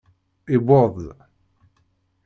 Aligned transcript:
Yewweḍ. 0.53 0.95